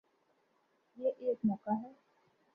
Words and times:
یہ 0.97 1.11
ایک 1.19 1.37
موقع 1.43 1.71
ہے۔ 1.71 1.93